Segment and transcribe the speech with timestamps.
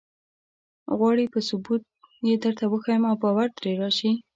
[0.97, 1.83] غواړې په ثبوت
[2.27, 4.11] یې درته وښیم او باور دې راشي.